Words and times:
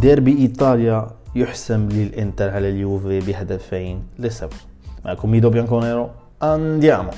ديربي 0.00 0.38
إيطاليا 0.38 1.10
يحسم 1.34 1.88
للإنتر 1.88 2.50
على 2.50 2.68
اليوفي 2.70 3.20
بهدفين 3.20 4.02
لصفر. 4.18 4.62
معكم 5.04 5.30
ميدو 5.30 5.50
بيانكونيرو. 5.50 6.08
Andiamo 6.42 7.10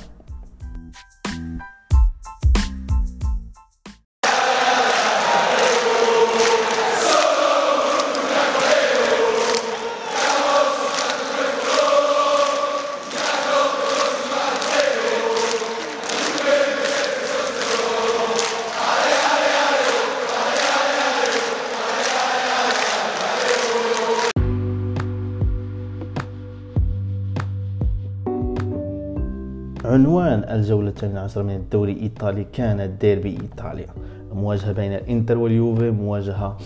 عنوان 29.91 30.45
الجولة 30.51 30.89
الثانية 30.89 31.21
عشر 31.21 31.43
من 31.43 31.55
الدوري 31.55 31.93
الإيطالي. 31.93 32.47
كانت 32.53 33.01
ديربي 33.01 33.39
إيطاليا 33.43 33.87
مواجهة 34.35 34.73
بين 34.73 34.93
الإنتر 34.93 35.39
واليوفي 35.39 35.91
مواجهة 35.91 36.57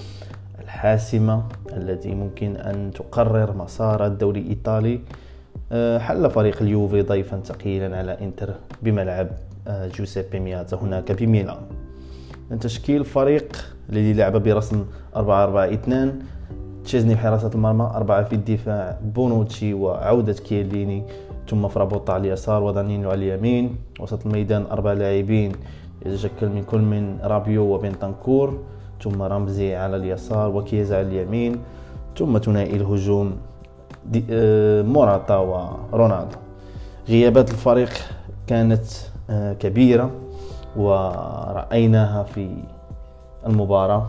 الحاسمة 0.62 1.42
التي 1.72 2.14
ممكن 2.14 2.56
أن 2.56 2.90
تقرر 2.94 3.56
مسار 3.56 4.06
الدوري 4.06 4.40
الإيطالي. 4.40 5.00
آه، 5.72 5.98
حل 5.98 6.30
فريق 6.30 6.62
اليوفي 6.62 7.02
ضيفا 7.02 7.40
ثقيلا 7.44 7.96
على 7.96 8.18
إنتر 8.20 8.54
بملعب 8.82 9.28
آه، 9.68 9.88
جوزيبي 9.88 10.40
مياتزا 10.40 10.76
هناك 10.76 11.12
بميلان. 11.12 11.56
تشكيل 12.60 13.04
فريق 13.04 13.56
الذي 13.90 14.12
لعب 14.12 14.36
برسم 14.36 14.84
4 15.16 15.44
4 15.44 15.72
2 15.72 16.22
تشيزني 16.84 17.14
في 17.14 17.20
حراسة 17.20 17.50
المرمى 17.54 17.90
أربعة 17.94 18.24
في 18.24 18.34
الدفاع 18.34 18.98
بونوتشي 19.14 19.74
وعودة 19.74 20.32
كيليني. 20.32 21.02
ثم 21.48 21.68
فرابوطا 21.68 22.12
على 22.12 22.28
اليسار 22.28 22.62
ودانيلو 22.62 23.10
على 23.10 23.34
اليمين. 23.34 23.76
وسط 24.00 24.26
الميدان 24.26 24.66
أربع 24.70 24.92
لاعبين 24.92 25.52
يتشكل 26.06 26.48
من 26.48 26.62
كل 26.62 26.80
من 26.80 27.18
رابيو 27.22 27.74
وبنتانكور. 27.74 28.58
ثم 29.02 29.22
رمزي 29.22 29.74
على 29.74 29.96
اليسار 29.96 30.56
وكيزا 30.56 30.98
على 30.98 31.06
اليمين. 31.06 31.58
ثم 32.18 32.38
ثنائي 32.38 32.76
الهجوم 32.76 33.36
آه، 34.30 34.82
موراتا 34.82 35.36
ورونالدو. 35.36 36.36
غيابات 37.08 37.50
الفريق 37.50 37.92
كانت 38.46 38.84
آه، 39.30 39.52
كبيرة 39.52 40.10
ورأيناها 40.76 42.22
في 42.22 42.48
المباراة. 43.46 44.06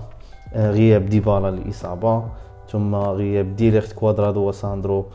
آه، 0.53 0.72
غياب 0.72 1.06
ديبالا 1.06 1.52
للإصابة 1.52 2.23
ثم 2.69 2.95
غياب 2.95 3.56
ديليخت 3.56 3.91
كوادرادو 3.91 4.47
وساندرو 4.47 5.06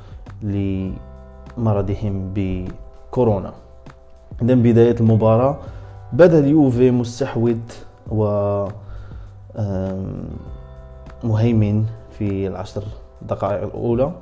مرضهم 1.59 2.33
بكورونا. 2.35 3.53
إذا 4.43 4.55
بداية 4.55 4.97
المباراة 5.01 5.57
بدأ 6.13 6.39
اليوفي 6.39 6.91
مستحوذ 6.91 7.59
و 8.11 8.25
مهيمن 11.25 11.85
في 12.19 12.47
العشر 12.47 12.85
دقائق 13.29 13.63
الأولى. 13.63 14.13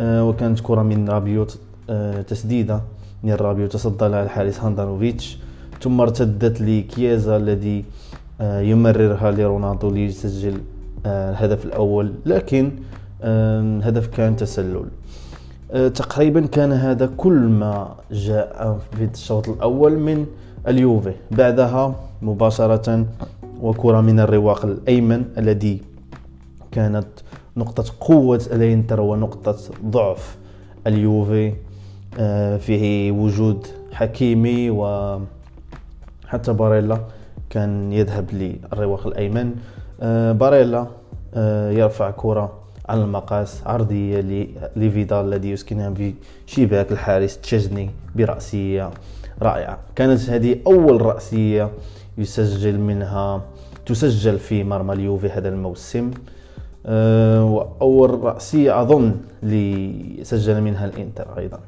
آه، 0.00 0.24
وكانت 0.24 0.60
كرة 0.60 0.82
من 0.82 1.08
رابيوت 1.08 1.58
آه، 1.90 2.22
تسديدة 2.22 2.80
من 3.22 3.32
رابيو 3.32 3.66
تصدى 3.66 4.08
لها 4.08 4.22
الحارس 4.22 4.60
هاندانوفيتش 4.60 5.38
ثم 5.80 6.00
ارتدت 6.00 6.60
لكييزا 6.60 7.36
الذي 7.36 7.84
آه، 8.40 8.60
يمررها 8.60 9.30
لرونالدو 9.30 9.90
ليسجل 9.90 10.60
الهدف 11.06 11.64
الأول. 11.64 12.12
لكن 12.26 12.72
الهدف 13.22 14.06
كان 14.06 14.36
تسلل. 14.36 14.84
تقريبا 15.70 16.46
كان 16.46 16.72
هذا 16.72 17.10
كل 17.16 17.38
ما 17.38 17.96
جاء 18.10 18.78
في 18.92 19.04
الشوط 19.04 19.48
الأول 19.48 19.98
من 19.98 20.26
اليوفي. 20.68 21.12
بعدها 21.30 21.94
مباشرة 22.22 23.06
وكرة 23.62 24.00
من 24.00 24.20
الرواق 24.20 24.64
الأيمن 24.64 25.24
الذي 25.38 25.82
كانت 26.72 27.06
نقطة 27.56 27.84
قوة 28.00 28.42
الإنتر 28.52 29.00
ونقطة 29.00 29.56
ضعف 29.84 30.36
اليوفي. 30.86 31.52
آه، 32.18 32.56
فيه 32.56 33.12
وجود 33.12 33.66
حكيمي 33.92 34.70
وحتى 34.70 36.52
باريلا 36.52 36.98
كان 37.50 37.92
يذهب 37.92 38.26
للرواق 38.32 39.06
الأيمن. 39.06 39.54
آه، 40.00 40.32
باريلا 40.32 40.86
يرفع 41.70 42.10
كرة 42.10 42.65
على 42.88 43.04
المقاس 43.04 43.62
عرضية 43.66 44.46
لفيدال 44.76 45.24
الذي 45.24 45.50
يسكنها 45.50 45.94
بشباك 46.46 46.92
الحارس 46.92 47.40
تشجني 47.40 47.90
برأسية 48.16 48.90
رائعة. 49.42 49.78
كانت 49.96 50.30
هذه 50.30 50.56
أول 50.66 51.02
رأسية 51.02 51.70
يسجل 52.18 52.78
منها 52.78 53.42
تسجل 53.86 54.38
في 54.38 54.64
مرمى 54.64 54.92
اليوفي 54.92 55.28
هذا 55.28 55.48
الموسم. 55.48 56.10
أه 56.86 57.44
وأول 57.44 58.24
رأسية 58.24 58.82
أظن 58.82 59.14
لسجل 59.42 60.60
منها 60.60 60.84
الإنتر 60.84 61.26
أيضا. 61.38 61.58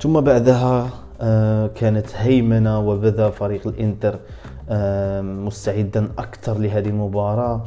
ثم 0.00 0.20
بعدها 0.20 0.88
أه 1.20 1.66
كانت 1.66 2.06
هيمنة 2.16 2.80
وبدا 2.80 3.30
فريق 3.30 3.66
الإنتر 3.66 4.18
أه 4.68 5.20
مستعدا 5.20 6.08
أكثر 6.18 6.58
لهذه 6.58 6.88
المباراة. 6.88 7.64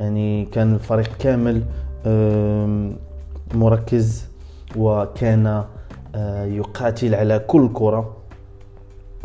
يعني 0.00 0.44
كان 0.44 0.74
الفريق 0.74 1.10
كامل 1.18 1.62
مركز 3.54 4.26
وكان 4.76 5.64
آه، 6.14 6.44
يقاتل 6.44 7.14
على 7.14 7.38
كل 7.38 7.70
كرة. 7.72 8.16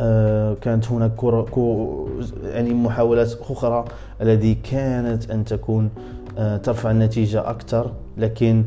آه، 0.00 0.54
كانت 0.54 0.88
هناك 0.88 1.12
كرة 1.16 1.46
يعني 2.44 2.74
محاولات 2.74 3.32
أخرى 3.50 3.84
التي 4.22 4.54
كانت 4.54 5.30
أن 5.30 5.44
تكون 5.44 5.90
آه، 6.38 6.56
ترفع 6.56 6.90
النتيجة 6.90 7.50
أكثر. 7.50 7.90
لكن 8.18 8.64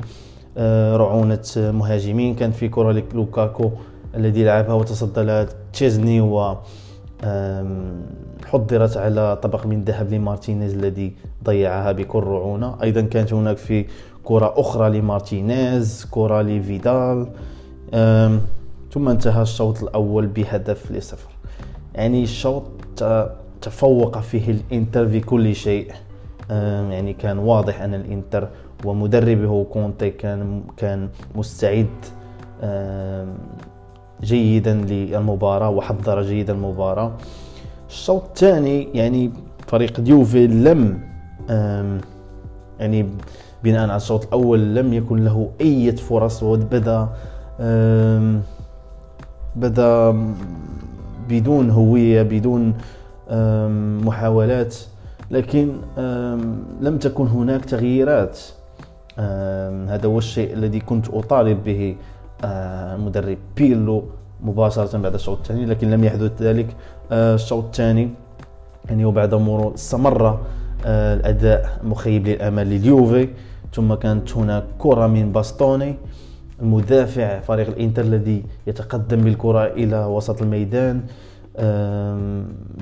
رعونة 0.96 1.44
مهاجمين. 1.58 2.36
كان 2.36 2.52
في 2.52 2.70
كرة 2.70 3.04
لوكاكو 3.14 3.72
الذي 4.16 4.44
لعبها 4.44 4.74
وتصدى 4.74 5.22
لها 5.22 5.48
تشيزني 5.74 6.22
و 6.22 6.58
حضرت 8.46 8.98
على 8.98 9.36
طبق 9.36 9.66
من 9.66 9.84
ذهب 9.84 10.14
لمارتينيز 10.14 10.74
الذي 10.74 11.14
ضيعها 11.44 11.92
بكل 11.92 12.24
رعونة. 12.24 12.78
أيضا 12.84 13.02
كانت 13.02 13.34
هناك 13.34 13.58
في 13.58 13.86
كرة 14.24 14.54
أخرى 14.58 15.00
لمارتينيز 15.00 16.08
كرة 16.12 16.42
لفيدال. 16.42 17.28
ثم 18.92 19.10
انتهى 19.10 19.42
الشوط 19.42 19.84
الأول 19.84 20.28
بهدف 20.28 20.92
لصفر. 20.92 21.30
يعني 21.96 22.24
الشوط 22.24 22.64
تفوق 23.62 24.18
فيه 24.18 24.52
الإنتر 24.52 25.08
في 25.08 25.20
كل 25.20 25.56
شيء. 25.56 25.92
يعني 26.50 27.14
كان 27.14 27.38
واضح 27.40 27.82
أن 27.82 27.94
الإنتر 27.94 28.48
ومدربه 28.86 29.64
كونتي 29.64 30.10
كان 30.10 30.64
كان 30.78 31.10
مستعد. 31.36 31.88
جيدا 34.22 34.74
للمباراة 34.74 35.70
وحضر 35.70 36.22
جيدا 36.22 36.54
المباراة. 36.54 37.12
الشوط 37.90 38.24
الثاني 38.24 38.88
يعني 38.94 39.32
فريق 39.68 40.00
ديوفي 40.00 40.48
لم 40.48 41.00
يعني 42.80 43.10
بناء 43.64 43.82
على 43.82 43.96
الشوط 43.96 44.26
الأول 44.26 44.76
لم 44.76 44.94
يكن 44.94 45.24
له 45.24 45.50
أي 45.62 45.92
فرص 45.92 46.44
وبدا 46.44 47.08
بدا 49.56 50.16
بدون 51.30 51.70
هوية 51.70 52.22
بدون 52.24 52.74
محاولات. 54.06 54.76
لكن 55.32 55.72
لم 56.82 56.98
تكن 56.98 57.28
هناك 57.28 57.66
تغييرات. 57.66 58.40
هذا 59.88 60.06
هو 60.06 60.18
الشيء 60.18 60.54
الذي 60.54 60.80
كنت 60.80 61.10
أطالب 61.10 61.64
به. 61.64 61.96
المدرب 62.44 63.38
بيرلو 63.58 64.04
مباشرة 64.44 64.98
بعد 64.98 65.14
الشوط 65.14 65.38
الثاني 65.38 65.66
لكن 65.66 65.92
لم 65.92 66.04
يحدث 66.04 66.42
ذلك. 66.42 66.76
آه، 67.12 67.36
الشوط 67.36 67.64
الثاني 67.64 68.10
يعني 68.90 69.06
وبعد 69.06 69.36
مرور 69.36 69.74
استمر 69.74 70.40
آه، 70.86 71.14
الأداء 71.14 71.80
مخيب 71.84 72.28
للأمل 72.28 72.70
لليوفي. 72.70 73.30
ثم 73.74 73.94
كانت 73.94 74.38
هناك 74.38 74.64
كرة 74.80 75.08
من 75.08 75.32
باستوني 75.32 75.96
المدافع 76.62 77.40
فريق 77.40 77.68
الإنتر 77.68 78.02
الذي 78.02 78.44
يتقدم 78.68 79.22
بالكرة 79.22 79.66
إلى 79.66 80.06
وسط 80.06 80.42
الميدان 80.42 81.02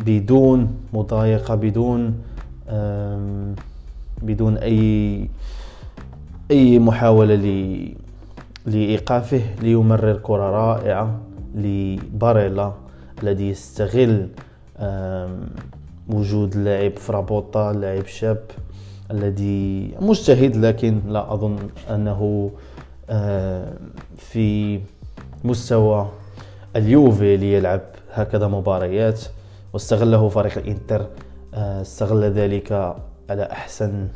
بدون 0.05 0.75
مضايقة 0.93 1.55
بدون 1.55 2.13
بدون 4.21 4.57
أي 4.57 5.29
أي 6.51 6.79
محاولة 6.79 7.35
لإيقافه 8.65 9.41
ليمرر 9.61 10.13
كرة 10.23 10.49
رائعة 10.49 11.19
لباريلا 11.55 12.73
الذي 13.23 13.49
يستغل 13.49 14.27
وجود 16.09 16.55
لاعب 16.55 16.97
فرابوطا 16.97 17.73
لاعب 17.73 18.05
شاب 18.05 18.43
الذي 19.11 19.91
مجتهد 20.01 20.55
لكن 20.57 21.01
لا 21.07 21.33
أظن 21.33 21.57
أنه 21.89 22.51
في 24.17 24.79
مستوى 25.43 26.07
اليوفي 26.75 27.37
ليلعب 27.37 27.81
هكذا 28.13 28.47
مباريات. 28.47 29.21
واستغله 29.73 30.29
فريق 30.29 30.57
الإنتر 30.57 31.07
آه، 31.53 31.81
استغل 31.81 32.23
ذلك 32.23 32.95
على 33.29 33.43
أحسن 33.51 34.07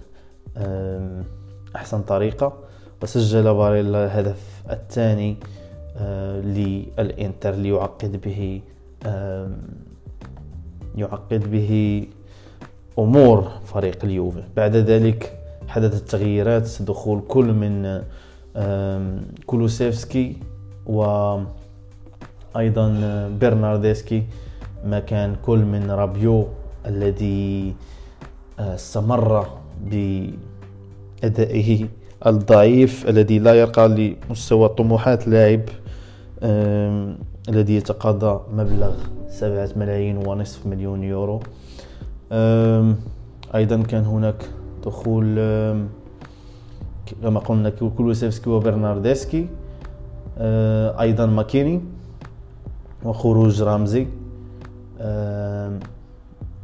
أحسن 1.75 2.01
طريقة. 2.01 2.53
وسجل 3.03 3.53
باريلا 3.53 4.05
الهدف 4.05 4.63
الثاني 4.71 5.35
آه، 5.97 6.41
للإنتر 6.41 7.51
ليعقد 7.51 8.21
به 8.21 8.61
يعقد 10.95 11.51
به 11.51 12.03
أمور 12.99 13.51
فريق 13.65 14.05
اليوفي. 14.05 14.43
بعد 14.55 14.75
ذلك 14.75 15.39
حدثت 15.67 16.09
تغييرات 16.09 16.81
دخول 16.81 17.21
كل 17.27 17.45
من 17.45 18.01
كولوسيفسكي 19.45 20.37
وأيضا 20.85 21.47
برناردسكي 23.41 24.23
مكان 24.85 25.35
كل 25.45 25.59
من 25.59 25.91
رابيو 25.91 26.47
الذي 26.85 27.73
آه، 28.59 28.75
استمر 28.75 29.47
بأدائه 31.21 31.87
الضعيف 32.27 33.09
الذي 33.09 33.39
لا 33.39 33.53
يرقى 33.53 33.87
لمستوى 33.87 34.69
طموحات 34.69 35.27
لاعب 35.27 35.61
الذي 37.49 37.75
يتقاضى 37.75 38.39
مبلغ 38.53 38.93
سبعة 39.29 39.69
ملايين 39.75 40.27
ونصف 40.27 40.65
مليون 40.65 41.03
يورو. 41.03 41.39
أيضا 43.55 43.81
كان 43.81 44.05
هناك 44.05 44.49
دخول 44.85 45.35
كما 47.21 47.39
قلنا 47.39 47.69
كولوسيفسكي 47.69 48.49
وبرناردسكي. 48.49 49.47
آه، 50.37 51.01
أيضا 51.01 51.25
ماكيني 51.25 51.81
وخروج 53.05 53.61
رامزي 53.61 54.07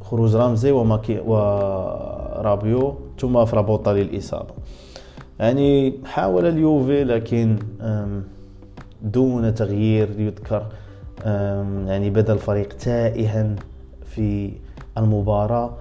خروج 0.01 0.35
رامزي 0.35 0.71
وماكي 0.71 1.19
ورابيو 1.19 2.95
ثم 3.19 3.45
فرابوطا 3.45 3.93
للإصابة. 3.93 4.53
يعني 5.39 5.93
حاول 6.05 6.45
اليوفي 6.45 7.03
لكن 7.03 7.57
دون 9.01 9.53
تغيير 9.53 10.19
يذكر 10.19 10.65
يعني 11.87 12.09
بدا 12.09 12.33
الفريق 12.33 12.67
تائها 12.67 13.55
في 14.05 14.51
المباراة. 14.97 15.73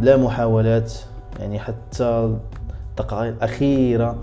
لا 0.00 0.16
محاولات 0.16 0.92
يعني 1.40 1.58
حتى 1.58 2.36
الدقائق 2.90 3.32
الأخيرة 3.32 4.16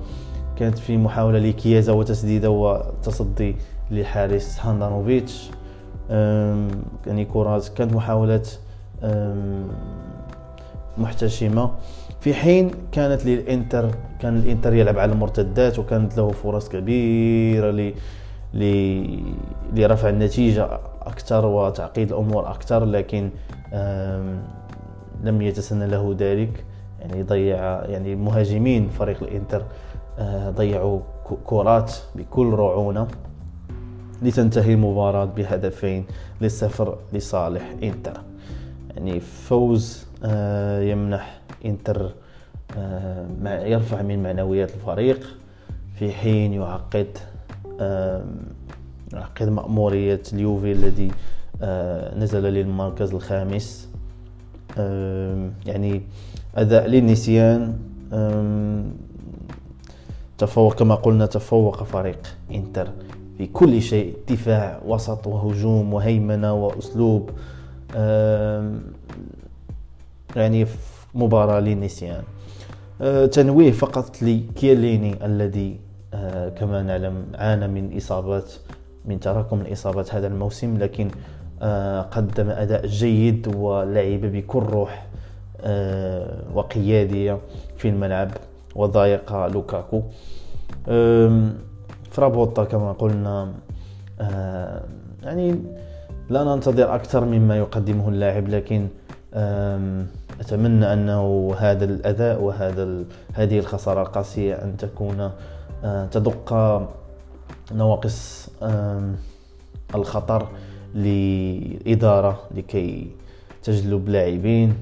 كانت 0.56 0.78
في 0.78 0.98
محاولة 0.98 1.40
لكيازا 1.40 1.94
وتسديدة 1.94 2.50
وتصدي 2.50 3.56
للحارس 3.92 4.60
هاندانوفيتش. 4.62 5.50
يعني 7.08 7.26
كرات 7.34 7.68
كانت 7.68 7.94
محاولات 7.94 8.50
محتشمة. 10.98 11.72
في 12.24 12.34
حين 12.34 12.72
كانت 12.92 13.25
للإنتر 13.25 13.92
كان 14.20 14.38
الإنتر 14.38 14.74
يلعب 14.74 15.00
على 15.00 15.12
المرتدات 15.12 15.80
وكانت 15.80 16.18
له 16.18 16.31
فرص 16.31 16.70
كبيرة 16.70 17.72
ل 17.72 17.94
لرفع 19.74 20.10
النتيجة 20.10 20.80
أكثر 21.02 21.46
وتعقيد 21.46 22.12
الأمور 22.12 22.50
أكثر 22.52 22.86
لكن 22.86 23.30
لم 25.24 25.42
يتسنى 25.42 25.88
له 25.88 26.16
ذلك. 26.20 26.66
يعني 27.00 27.24
ضيع 27.24 27.86
يعني 27.86 28.16
مهاجمين 28.16 28.90
فريق 28.90 29.24
الإنتر 29.24 29.64
آه، 30.19 30.50
ضيعوا 30.50 31.00
كرات 31.46 31.94
بكل 32.16 32.54
رعونة 32.54 33.08
لتنتهي 34.22 34.74
المباراة 34.74 35.26
بهدفين 35.26 36.06
للصفر 36.42 36.98
لصالح 37.14 37.74
إنتر. 37.84 38.22
يعني 38.96 39.19
فوز 39.19 40.06
يمنح 40.92 41.42
إنتر 41.66 42.12
آه، 42.78 43.28
يرفع 43.66 44.02
من 44.02 44.24
معنويات 44.24 44.74
الفريق 44.74 45.20
في 46.00 46.12
حين 46.12 46.54
يعقد 46.54 47.18
يعقد 49.14 49.50
مأمورية 49.50 50.22
اليوفي 50.34 50.72
الذي 50.72 51.12
نزل 52.20 52.44
للمركز 52.44 53.14
الخامس. 53.14 53.90
يعني 55.66 56.02
أداء 56.56 56.88
للنسيان 56.88 57.74
تفوق 60.38 60.76
كما 60.76 60.96
قلنا 60.96 61.26
تفوق 61.26 61.84
فريق 61.84 62.19
إنتر 62.52 62.88
في 63.38 63.48
كل 63.48 63.81
شيء 63.81 64.16
دفاع 64.30 64.81
وسط 64.86 65.28
وهجوم 65.28 65.94
وهيمنة 65.94 66.54
وأسلوب. 66.54 67.30
يعني 70.35 70.68
مباراة 71.15 71.59
للنسيان. 71.59 72.24
أه، 73.01 73.25
تنويه 73.25 73.71
فقط 73.71 74.21
لكيليني 74.21 75.25
الذي 75.25 75.80
أه، 76.13 76.50
كما 76.50 76.81
نعلم 76.81 77.25
عانى 77.35 77.68
من 77.68 77.97
إصابات 77.97 78.53
من 79.06 79.19
تراكم 79.19 79.62
الإصابات 79.62 80.15
هذا 80.15 80.27
الموسم 80.27 80.77
لكن 80.77 81.07
أه، 81.62 82.01
قدم 82.01 82.50
أداء 82.50 82.85
جيد 82.85 83.56
ولعب 83.56 84.21
بكل 84.21 84.59
روح 84.59 85.07
وقيادية 86.53 87.39
في 87.77 87.89
الملعب 87.89 88.31
وضايق 88.75 89.47
لوكاكو. 89.47 90.01
فرابوتا 92.12 92.63
كما 92.63 92.91
قلنا 92.91 93.53
يعني 95.24 95.56
لا 96.30 96.44
ننتظر 96.44 96.95
أكثر 96.95 97.25
مما 97.25 97.57
يقدمه 97.57 98.09
اللاعب 98.09 98.50
لكن 98.50 98.88
أتمنى 100.39 100.94
أنه 100.94 101.56
هذا 101.59 101.85
الأداء 101.85 102.41
وهذا 102.41 103.03
هذه 103.33 103.59
الخسارة 103.59 104.01
القاسية 104.01 104.53
أن 104.53 104.77
تكون 104.77 105.31
آه، 105.83 106.06
تدق 106.06 106.53
نواقص 107.71 108.50
الخطر 109.95 110.47
للإدارة 110.95 112.39
لكي 112.56 113.07
تجلب 113.63 114.09
لاعبين. 114.09 114.73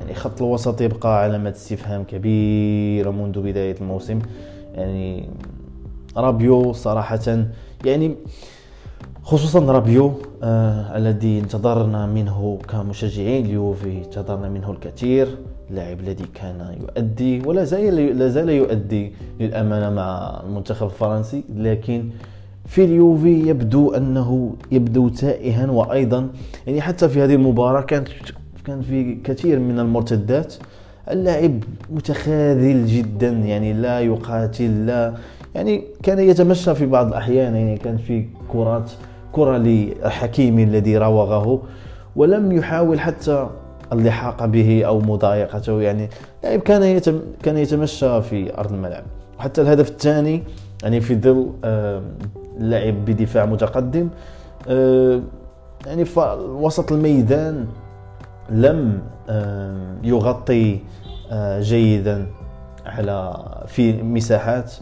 يعني 0.00 0.14
خط 0.14 0.42
الوسط 0.42 0.80
يبقى 0.80 1.22
علامة 1.22 1.50
استفهام 1.50 2.04
كبيرة 2.04 3.10
منذ 3.10 3.40
بداية 3.40 3.76
الموسم. 3.80 4.18
يعني 4.74 5.30
رابيو 6.16 6.72
صراحة 6.72 7.44
يعني 7.84 8.14
خصوصا 9.24 9.72
رابيو 9.72 10.12
آه 10.42 10.96
الذي 10.96 11.38
انتظرنا 11.38 12.06
منه 12.06 12.58
كمشجعين 12.68 13.44
اليوفي 13.44 13.98
انتظرنا 14.04 14.48
منه 14.48 14.70
الكثير. 14.70 15.28
اللاعب 15.70 16.00
الذي 16.00 16.24
كان 16.34 16.76
يؤدي 16.80 17.42
ولا 17.46 17.64
زال 17.64 18.18
لا 18.18 18.28
زال 18.28 18.48
يؤدي 18.48 19.12
للأمانة 19.40 19.90
مع 19.90 20.40
المنتخب 20.46 20.86
الفرنسي. 20.86 21.44
لكن 21.56 22.10
في 22.66 22.84
اليوفي 22.84 23.48
يبدو 23.48 23.90
أنه 23.90 24.54
يبدو 24.72 25.08
تائها 25.08 25.70
وأيضا. 25.70 26.28
يعني 26.66 26.80
حتى 26.80 27.08
في 27.08 27.22
هذه 27.22 27.34
المباراة 27.34 27.80
كانت 27.80 28.08
كان 28.64 28.82
في 28.82 29.14
كثير 29.24 29.58
من 29.58 29.78
المرتدات. 29.78 30.54
اللاعب 31.10 31.64
متخاذل 31.90 32.86
جدا 32.86 33.28
يعني 33.28 33.72
لا 33.72 34.00
يقاتل 34.00 34.86
لا 34.86 35.14
يعني 35.54 35.84
كان 36.02 36.18
يتمشى 36.18 36.74
في 36.74 36.86
بعض 36.86 37.06
الأحيان. 37.06 37.56
يعني 37.56 37.76
كان 37.78 37.96
في 37.96 38.26
كرات 38.48 38.90
كره 39.34 39.56
لحكيمي 39.58 40.62
الذي 40.62 40.98
راوغه 40.98 41.62
ولم 42.16 42.52
يحاول 42.52 43.00
حتى 43.00 43.48
اللحاق 43.92 44.44
به 44.44 44.84
أو 44.86 45.00
مضايقته 45.00 45.82
يعني 45.82 46.08
لاعب 46.42 46.60
كان 46.60 46.82
يتم 46.82 47.20
كان 47.42 47.56
يتمشى 47.58 48.22
في 48.22 48.58
أرض 48.58 48.72
الملعب. 48.72 49.04
وحتى 49.38 49.62
الهدف 49.62 49.88
الثاني 49.90 50.42
يعني 50.82 51.00
في 51.00 51.14
ظل 51.14 51.50
لعب 52.58 53.04
بدفاع 53.04 53.44
متقدم 53.44 54.08
يعني 55.86 56.04
في 56.04 56.20
وسط 56.60 56.92
الميدان 56.92 57.66
لم 58.50 59.00
يغطي 60.02 60.78
آه، 61.30 61.60
جيدا 61.60 62.26
على 62.86 63.44
في 63.66 64.02
مساحات 64.02 64.72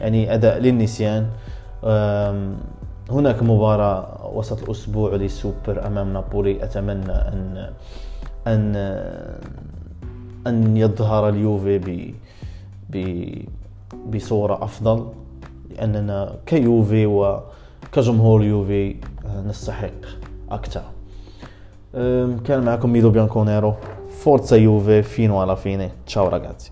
يعني 0.00 0.34
أداء 0.34 0.58
للنسيان. 0.58 1.26
هناك 3.10 3.42
مباراة 3.42 4.30
وسط 4.34 4.62
الأسبوع 4.62 5.14
للسوبر 5.14 5.86
أمام 5.86 6.12
نابولي. 6.12 6.64
أتمنى 6.64 7.12
أن 7.12 7.70
أن 8.46 8.76
أن 10.46 10.76
يظهر 10.76 11.28
اليوفي 11.28 12.14
ب 12.90 13.44
بصورة 14.14 14.64
أفضل 14.64 15.06
لأننا 15.70 16.36
كيوفي 16.46 17.06
وكجمهور 17.06 18.44
يوفي 18.44 18.96
آه، 19.26 19.40
نستحق 19.48 20.00
أكثر. 20.50 20.82
كان 22.44 22.62
معكم 22.64 22.92
ميدو 22.92 23.10
بيانكونيرو 23.10 23.74
forza 24.26 24.56
Juve 24.56 25.02
fino 25.02 25.40
alla 25.40 25.56
fine 25.56 25.92
ciao 26.04 26.28
ragazzi 26.28 26.70